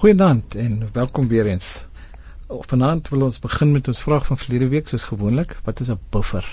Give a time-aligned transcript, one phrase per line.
[0.00, 1.86] Goeienaand en welkom weer eens.
[2.48, 5.50] Vanaand wil ons begin met ons vraag van verlede week soos gewoonlik.
[5.64, 6.46] Wat is 'n buffer?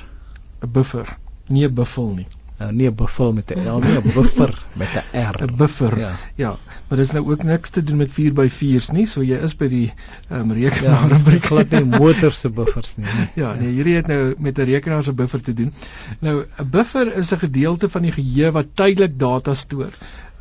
[0.65, 2.27] 'n Buffer, nie 'n buffel nie.
[2.61, 5.43] Uh, nie 'n buffel met 'n L nie, 'n buffer met 'n R.
[5.43, 5.99] 'n Buffer.
[5.99, 6.11] Ja.
[6.35, 6.57] ja,
[6.87, 9.93] maar dis nou ook niks te doen met 4x4's nie, so jy is by die
[10.29, 13.05] ehm um, Ja, rekenaar en breek glad nie motor se buffers nie.
[13.17, 13.29] nie.
[13.35, 15.73] Ja, nee, hierdie het nou met 'n rekenaar se buffer te doen.
[16.19, 19.91] Nou 'n buffer is 'n gedeelte van die geheue wat tydelik data stoor.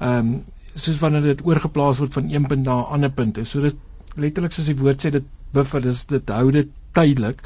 [0.00, 0.42] Ehm um,
[0.76, 3.38] soos wanneer dit oorgeplaas word van een punt na 'n ander punt.
[3.42, 3.76] So dit
[4.14, 7.42] letterlik soos die woord sê dit buffer, dis dit hou dit tydelik.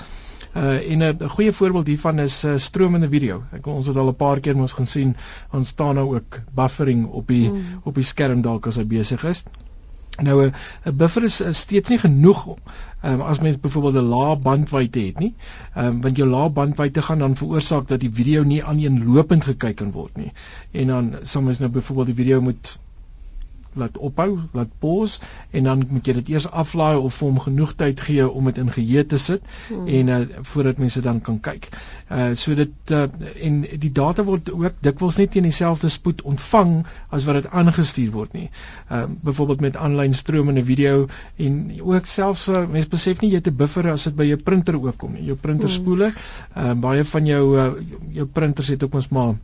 [0.57, 3.43] Uh en 'n goeie voorbeeld hiervan is 'n uh, stromende video.
[3.53, 5.17] Ek ons het al 'n paar keer mos gesien,
[5.53, 7.81] ons staan nou ook buffering op die Mm.
[7.85, 9.45] op die skerm dalk as hy besig is.
[10.23, 10.51] Nou
[10.85, 12.59] 'n buffer is, is steeds nie genoeg om
[13.05, 15.35] um, as mens byvoorbeeld 'n lae bandwydte het nie.
[15.75, 19.77] Ehm um, want jou lae bandwydte gaan dan veroorsaak dat die video nie aaneenlopend gekyk
[19.77, 20.33] kan word nie.
[20.71, 22.79] En dan mens nou byvoorbeeld die video moet
[23.75, 25.21] laat ophou, laat pause
[25.51, 28.59] en dan moet jy dit eers aflaai of vir hom genoeg tyd gee om dit
[28.59, 29.87] in geheue te sit Hmm.
[29.87, 31.69] en uh, voordat mense dan kan kyk.
[32.11, 33.07] Uh so dit uh,
[33.43, 36.73] en die data word ook dikwels nie teen dieselfde spoed ontvang
[37.11, 38.49] as wat dit aangestuur word nie.
[38.91, 43.53] Uh byvoorbeeld met aanlyn stromende video en ook selfs uh, mense besef nie jy het
[43.53, 45.25] 'n buffer as dit by jou printer ook kom nie.
[45.31, 46.13] Jou printerspoele,
[46.57, 47.71] uh baie van jou uh,
[48.13, 49.35] jou printers het ook ons maar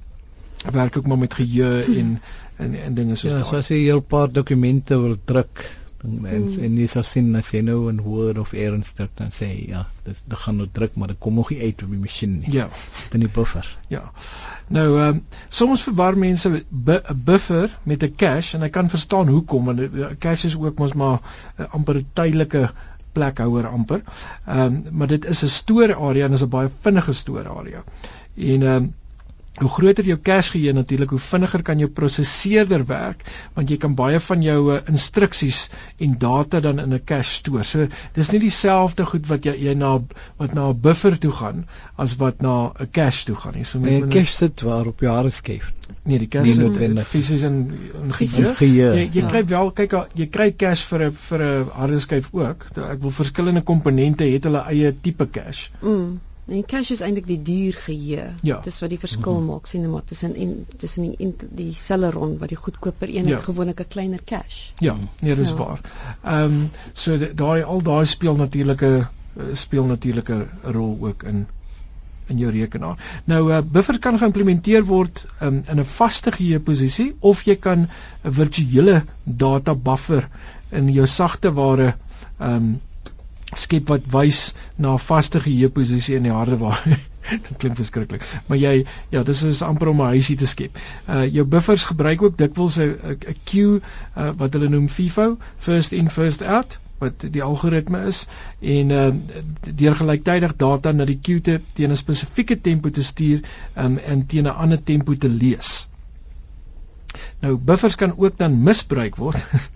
[0.72, 2.20] werk ook maar met geheue en
[2.56, 3.48] en en dinge soos Ja, daai.
[3.50, 5.70] so as jy 'n paar dokumente wil druk
[6.04, 6.62] en en, Mm.
[6.64, 9.68] en jy sal sien as jy nou in Word of eers druk dan sê jy,
[9.68, 12.38] ja, dit dit gaan nou druk maar dit kom nog nie uit op die masjien
[12.40, 12.52] nie.
[12.52, 12.68] Ja.
[12.90, 13.78] Sit in die buffer.
[13.88, 14.10] Ja.
[14.68, 18.88] Nou ehm um, soms verwar mense 'n bu buffer met 'n cache en ek kan
[18.90, 21.20] verstaan hoekom want 'n cache is ook mos maar
[21.58, 22.70] uh, amper 'n tydelike
[23.12, 24.02] plekhouer amper.
[24.46, 27.84] Ehm um, maar dit is 'n stoorarea en is 'n baie vinnige stoorarea.
[28.36, 28.94] En ehm um,
[29.60, 33.22] hoe groter jou cache geheue natuurlik, hoe vinniger kan jou prosesseerder werk
[33.54, 37.64] want jy kan baie van jou uh, instruksies en data dan in 'n cache stoor.
[37.64, 39.98] So dis nie dieselfde goed wat jy, jy na
[40.38, 41.64] wat na 'n buffer toe gaan
[41.96, 43.64] as wat na 'n cache toe gaan nie.
[43.64, 45.72] So En moet cache sit waar op jou harde skyf.
[46.04, 47.06] Nee, die cache Nie is noodwendig.
[47.08, 47.72] fisies in
[48.02, 48.94] in geheue.
[48.94, 49.26] Jy jy Ja.
[49.28, 52.66] kry wel kyk jy kry cache vir 'n vir 'n harde skyf ook.
[52.76, 55.70] Ek wil verskillende komponente het hulle eie tipe cache.
[55.82, 56.20] Mm.
[56.46, 58.26] En cache is eintlik die duur geheue.
[58.42, 58.60] Ja.
[58.62, 62.48] Dis wat die verskil maak sien maar tussen en tussen die en die Celeron wat
[62.48, 63.34] die goedkoper een Ja.
[63.36, 64.72] het gewoonlik 'n kleiner cache.
[64.78, 65.54] Ja, nee, dis Ja.
[65.56, 65.80] waar.
[66.22, 69.08] Ehm um, so da- daai al daai speel natuurlike
[69.52, 71.46] speel natuurlike rol ook in
[72.28, 72.96] in jou rekenaar.
[73.24, 77.88] Nou uh, buffer kan geïmplementeer word um, in 'n vaste geheue posisie of jy kan
[78.24, 80.28] 'n virtuele data buffer
[80.70, 81.94] in jou sagte ware
[82.38, 82.80] ehm um,
[83.56, 86.98] skep wat wys na 'n vaste geheue posisie in die hardeware.
[87.48, 88.24] Dit klink verskriklik.
[88.46, 90.78] Maar jy ja, dis is amper om 'n huisie te skep.
[91.08, 93.80] Uh jou buffers gebruik ook dikwels 'n 'n queue
[94.16, 98.26] uh, wat hulle noem FIFO, first in first out wat die algoritme is
[98.60, 99.08] en uh
[99.80, 103.42] deur gelyktydig data na die queue te teen 'n spesifieke tempo te stuur
[103.76, 105.88] um, en teen 'n ander tempo te lees.
[107.40, 109.46] Nou buffers kan ook dan misbruik word.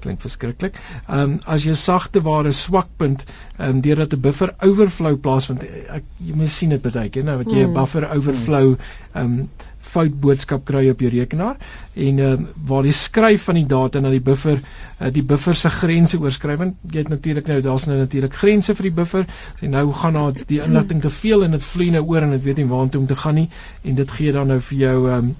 [0.00, 0.78] klink verskriklik.
[1.08, 5.62] Ehm um, as jy sagte ware swakpunt ehm um, deurdat 'n buffer overflow plaasvind.
[5.88, 7.74] Ek jy moet sien dit baie keer nou wat jy 'n Mm.
[7.74, 8.76] buffer overflow
[9.14, 9.48] ehm um,
[9.88, 11.56] fout boodskap kry op jou rekenaar
[11.94, 15.56] en ehm um, waar die skryf van die data na die buffer uh, die buffer
[15.56, 19.26] se grense oorskry want jy het natuurlik nou daar's nou natuurlik grense vir die buffer
[19.60, 22.48] en nou gaan daar die inligting te veel en dit vloei nou oor en dit
[22.50, 23.48] weet nie waartoe om te gaan nie
[23.84, 25.36] en dit gee dan nou vir jou ehm um,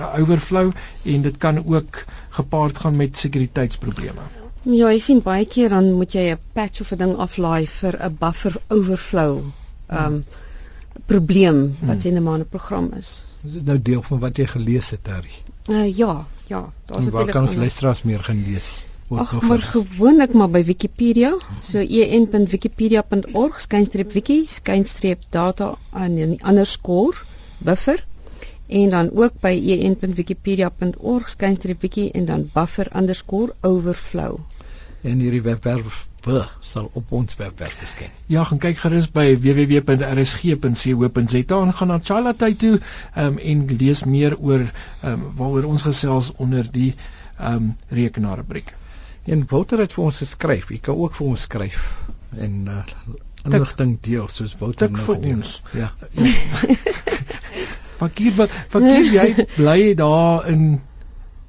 [0.00, 0.72] overflow
[1.04, 4.20] en dit kan ook gepaard gaan met sekuriteitsprobleme.
[4.62, 7.96] Ja, jy sien baie keer dan moet jy 'n patch of 'n ding aflaai vir
[8.02, 9.40] 'n buffer overflow
[9.90, 10.24] um
[11.06, 11.88] probleem Hmm.
[11.88, 13.24] wat sien 'n maar 'n program is.
[13.42, 15.34] Dis is nou deel van wat jy gelees het Harry.
[15.68, 18.84] Uh, ja, ja, daar's En waar kan ons ander- luisteraars meer gaan lees?
[19.10, 21.34] Ag, maar gewoonlik maar by Wikipedia.
[21.60, 27.16] So en.wikipedia.org skynstreep wiki skynstreep data en 'n underscore
[27.58, 28.04] buffer
[28.80, 29.52] en dan ook by
[29.88, 34.40] en.wikipedia.org skynstreep wiki en dan buffer underscore overflow.
[35.02, 36.06] en hierdie webwerf
[36.62, 38.10] sal op ons webwerf verskyn.
[38.30, 42.76] Ja, gaan kyk gerus by www.rsg.co.za en gaan na Chalatay toe
[43.18, 44.68] um, en lees meer oor
[45.02, 46.94] um, waaroor ons gesels onder die
[47.40, 48.74] um, rekenaarrubriek.
[49.26, 50.70] En Wouter het vir ons geskryf.
[50.70, 51.90] Jy kan ook vir ons skryf
[52.38, 52.86] en uh,
[53.42, 55.58] inligting deel soos Wouter Tik nou vir ons.
[55.74, 55.90] Ja.
[58.02, 59.28] Fakir wat fakir jy
[59.58, 60.80] bly daar in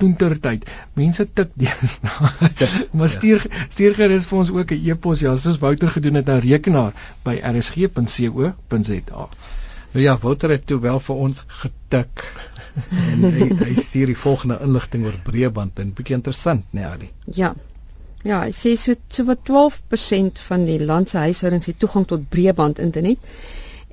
[0.01, 0.67] toentertyd.
[0.99, 2.49] Mense tik deesdae.
[2.97, 6.39] maar stuur stuur gerus vir ons ook 'n e-pos ja, soos Wouter gedoen het na
[6.43, 9.27] rekenaar by rsg.co.za.
[9.93, 12.25] Nou ja, Wouter het toe wel vir ons getik.
[13.13, 17.11] en hy hy stuur die volgende inligting oor breëband en bietjie interessant, nee, Ali.
[17.25, 17.53] Ja.
[18.23, 22.29] Ja, hy sê so so wat 12% van die land se huishoudings het toegang tot
[22.29, 23.19] breëband internet.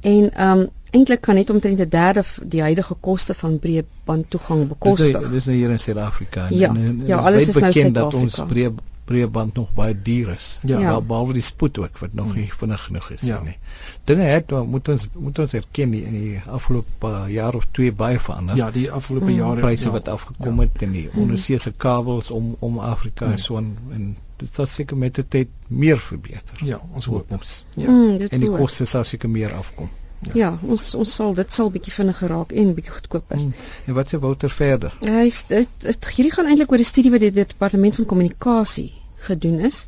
[0.00, 4.68] En ehm um, eintlik kan net omtrent 'n derde die huidige koste van breëband toegang
[4.68, 5.20] bekostig.
[5.20, 8.14] Dis dis nou hier in Suid-Afrika ja, en, en, ja, alles is nou bekend dat
[8.14, 8.72] ons breë
[9.10, 10.58] breëband nog baie duur is.
[10.62, 11.00] Ja, ja.
[11.00, 13.40] behalwe die spoed ook wat nog nie vinnig genoeg is ja.
[13.42, 13.56] nie.
[14.04, 18.20] Dinge het moet ons moet ons erken in die afgelope uh, jaar of twee baie
[18.20, 18.56] verander.
[18.56, 19.36] Ja, die afgelope mm.
[19.42, 19.94] jare pryse ja.
[19.96, 20.68] wat afgekom ja.
[20.68, 23.32] het en die onderseese kabels om om Afrika mm.
[23.32, 26.62] en so en, en dit sal seker met die tyd meer verbeter.
[26.64, 27.64] Ja, ons hoop ons.
[27.74, 27.90] Ja.
[27.90, 29.90] Mm, en die koste sal seker meer afkom.
[30.20, 30.32] Ja.
[30.34, 33.38] ja, ons ons sal dit sal bietjie vinniger raak en bietjie goedkoper.
[33.40, 33.52] Mm.
[33.88, 34.96] En wat sê Wouter verder?
[35.00, 38.92] Hy dit hierdie gaan eintlik oor 'n studie wat die departement van kommunikasie
[39.28, 39.86] gedoen is.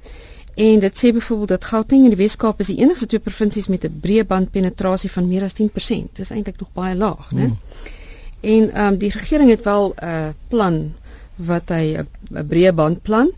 [0.55, 3.84] En dit sê byvoorbeeld dat Gauteng en die Weskaap is die enigste twee provinsies met
[3.84, 6.17] 'n breëbandpenetrasie van meer as 10%.
[6.17, 7.46] Dis eintlik nog baie laag, né?
[7.46, 7.58] Mm.
[8.40, 10.94] En ehm um, die regering het wel 'n uh, plan
[11.37, 13.32] wat hy 'n breëbandplan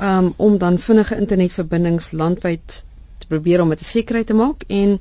[0.00, 2.84] um, om dan vinnige internetverbindings landwyd
[3.18, 5.00] te probeer om dit sekerheid te maak en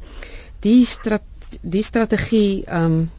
[0.60, 1.22] die strat
[1.62, 3.10] die strategie ehm um,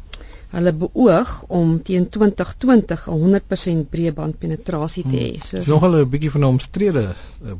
[0.53, 5.31] hulle beoog om teen 2020 'n 100% breëbandpenetrasie te hê.
[5.31, 5.41] Hmm.
[5.41, 7.15] So, Dit is nogal 'n bietjie van 'n omstrede
[7.45, 7.53] uh,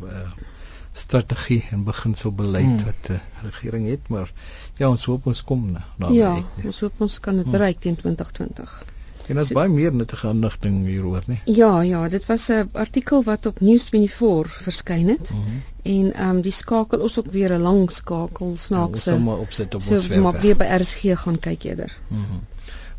[0.93, 2.85] strategie en beginsel-beleid hmm.
[2.85, 4.33] wat die uh, regering het, maar
[4.77, 6.15] ja, ons hoop ons kom daarby.
[6.15, 7.53] Ja, ja, ons hoop ons kan dit hmm.
[7.53, 8.85] bereik teen 2020.
[9.27, 11.39] En daar's so, baie meer nuttige inligting hieroor, né?
[11.45, 15.31] Ja, ja, dit was 'n artikel wat op News24 verskyn het.
[15.33, 15.63] Mm -hmm.
[15.83, 18.79] En ehm um, die skakel ons ook weer 'n lang skakel snaakse.
[18.79, 20.33] Ja, ons sal maar opsit op so, ons webwerf.
[20.33, 21.99] Maar weer by RSG gaan kyk eerder.
[22.09, 22.21] Mhm.
[22.21, 22.41] Mm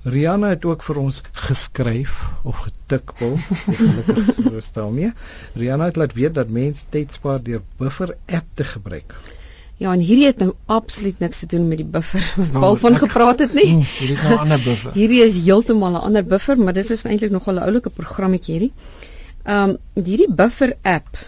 [0.04, 3.38] Rihanna het ook vir ons geskryf of getik wil.
[3.38, 5.14] Gelukkig so stel mee.
[5.54, 9.16] Rihanna het laat weet dat mense tyd spaar deur Buffer app te gebruik.
[9.83, 12.77] Ja, en hierdie het nou absoluut niks te doen met die buffer wat nou, Paul
[12.85, 13.68] van ek, gepraat het nie.
[13.74, 14.94] Mm, hierdie is nou 'n ander buffer.
[15.00, 18.74] hierdie is heeltemal 'n ander buffer, maar dis is eintlik nog 'n oulike programmetjie hierdie.
[19.44, 21.19] Ehm um, hierdie buffer app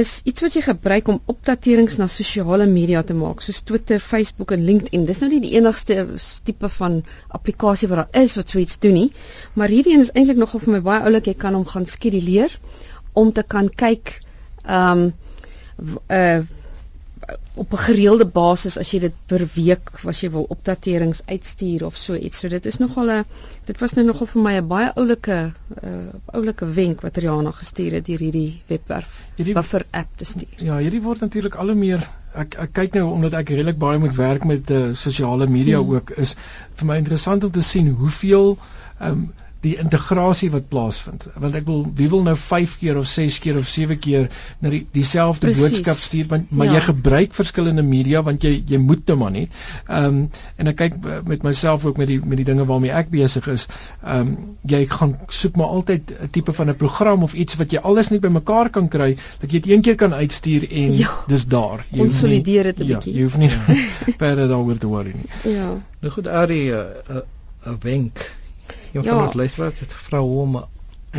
[0.00, 4.50] is iets wat jy gebruik om opdaterings na sosiale media te maak, soos Twitter, Facebook
[4.56, 5.04] en LinkedIn.
[5.06, 6.06] Dis nou nie die enigste
[6.42, 9.10] tipe van applikasie wat daar is wat so iets doen nie,
[9.54, 11.30] maar hierdie een is eintlik nogal vir my baie oulik.
[11.30, 12.58] Jy kan hom gaan skeduleer
[13.12, 14.20] om te kan kyk
[14.64, 15.08] ehm
[15.78, 16.42] um, uh
[17.54, 21.96] op 'n gereelde basis as jy dit per week as jy wil opdaterings uitstuur of
[21.96, 22.38] so iets.
[22.38, 23.24] So dit is nogal 'n
[23.64, 27.92] dit was nou nogal vir my 'n baie oulike uh oulike wenk wat Rihanna gestuur
[27.92, 30.56] het deur hierdie webwerf hierdie buffer app te stuur.
[30.56, 33.98] Ja, hierdie word natuurlik al hoe meer ek ek kyk nou omdat ek redelik baie
[33.98, 35.94] moet werk met uh, sosiale media hmm.
[35.94, 36.36] ook is
[36.74, 38.58] vir my interessant om te sien hoeveel
[38.98, 39.32] ehm um,
[39.64, 41.26] die integrasie wat plaasvind.
[41.40, 44.28] Want ek wil wie wil nou 5 keer of 6 keer of 7 keer
[44.60, 46.76] na die dieselfde boodskap stuur want maar ja.
[46.76, 49.62] jy gebruik verskillende media want jy jy moet nou maar net.
[49.86, 50.20] Ehm um,
[50.60, 50.98] en ek kyk
[51.30, 53.66] met myself ook met die met die dinge waarmee ek besig is.
[54.02, 54.36] Ehm um,
[54.74, 58.10] jy gaan soek maar altyd 'n tipe van 'n program of iets wat jy alles
[58.10, 61.10] net bymekaar kan kry dat jy dit een keer kan uitstuur en ja.
[61.28, 61.86] dis daar.
[61.90, 63.14] Jy konsolideer dit 'n ja, bietjie.
[63.14, 63.50] Jy hoef nie
[64.24, 65.54] verder daaroor te worry nie.
[65.56, 65.72] Ja.
[66.00, 67.22] Nou goed, Ari, 'n
[67.64, 68.33] 'n wenk
[68.94, 69.14] Een ja.
[69.14, 70.64] van ons luisteraars het gevra hoe om 'n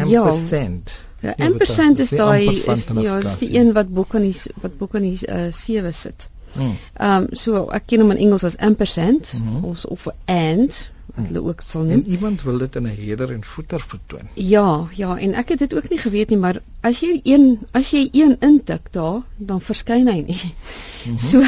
[0.01, 1.03] ampersand.
[1.19, 4.77] Ja, ja ampersand is daai is ja, is die een wat bo kan die wat
[4.77, 6.29] bo kan die uh, sewe sit.
[6.51, 6.77] Hmm.
[6.93, 9.65] Ehm um, so ek ken hom in Engels as ampersand mm -hmm.
[9.65, 11.91] of of and wat hulle ook sal noem.
[11.91, 14.27] En iemand wil dit in 'n header en footer vertoon.
[14.33, 17.91] Ja, ja, en ek het dit ook nie geweet nie, maar as jy een as
[17.91, 20.41] jy een intik daar, dan verskyn hy nie.
[21.05, 21.17] Mm -hmm.
[21.17, 21.43] So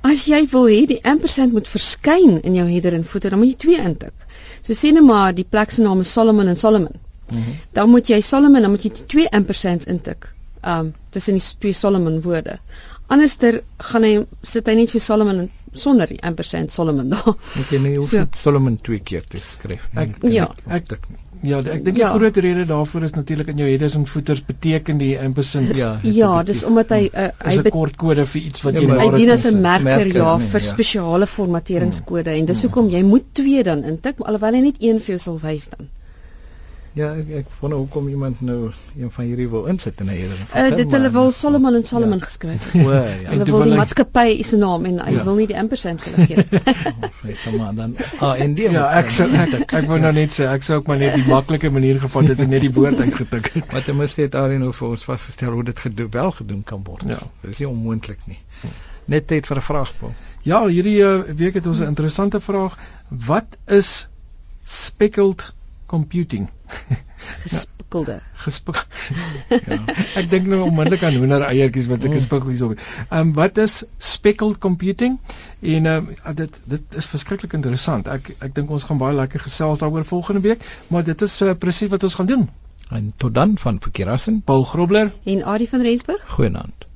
[0.00, 3.48] as jy wil hê die ampersand moet verskyn in jou header en footer, dan moet
[3.48, 4.12] jy twee intik.
[4.60, 6.94] So sê net maar die plek se naam is Solomon en Solomon.
[7.30, 7.54] Mm -hmm.
[7.72, 10.32] Dan moet jy Solomon, dan moet jy twee ampersands intik.
[10.64, 12.58] Um tussen die twee Solomon woorde.
[13.06, 17.34] Anderster gaan hy sit hy net vir Solomon sonder die ampersand Solomon daar.
[17.56, 20.06] Moet jy nie hoef so, Solomon twee keer te skryf nie.
[20.06, 21.20] Ek, ja, ek dink nie.
[21.40, 22.10] Ja, ek dink die ja.
[22.12, 25.70] groot rede daarvoor is natuurlik in jou headers en footers beteken die ampersand.
[25.76, 28.98] Ja, ja dis omdat hy uh, hy 'n kort kode vir iets wat ja, jy
[29.00, 30.66] Hy dien as 'n merker, merker ja nie, vir ja.
[30.66, 32.68] spesiale formateringskode en dis hmm.
[32.68, 35.88] hoekom jy moet twee dan intik alhoewel hy net een vir jou sal wys dan.
[36.98, 40.38] Ja, ek ek wonder hoekom iemand nou een van hierdie wil insit in 'n eerder.
[40.56, 42.24] Uh, dit hulle wil Solomon en Solomon ja.
[42.24, 42.74] geskryf.
[42.74, 43.30] O, ja.
[43.30, 45.24] Hulle wil die maatskappy se naam en hy ja.
[45.24, 46.44] wil nie die ampersand hulle gee.
[47.28, 50.10] Hy sê maar dan ah en die Ja, ek sou ek, ek, ek wou nou
[50.16, 52.72] net sê ek sou ook maar net die maklike manier gevat het en net die
[52.74, 53.70] woord uitgetik het.
[53.70, 56.82] Wat jy mis het daar nou vir ons vasgestel hoe dit gedoen wel gedoen kan
[56.84, 57.06] word.
[57.06, 57.22] Ja.
[57.44, 58.40] Dit is nie onmoontlik nie.
[59.06, 60.12] Net tyd vir 'n vraag, Paul.
[60.42, 62.74] Ja, hierdie uh, week het ons 'n interessante vraag.
[63.08, 64.08] Wat is
[64.64, 65.52] speckled
[65.90, 66.48] computing.
[67.42, 68.20] Gespikkelde.
[68.44, 68.86] Gespik.
[69.48, 69.78] ja.
[70.20, 72.70] Ek dink nou onmiddellik aan hoender eiertjies wat ek gespikkel hierso.
[72.74, 75.18] Ehm um, wat is speckled computing?
[75.60, 78.10] En ehm um, dit dit is verskriklik interessant.
[78.18, 81.56] Ek ek dink ons gaan baie lekker gesels daaroor volgende week, maar dit is uh,
[81.66, 82.46] presies wat ons gaan doen.
[82.90, 84.42] En tot dan van Verkeerassen.
[84.44, 86.22] Paul Grobler En Adie van Rensburg.
[86.36, 86.89] Goeienaand.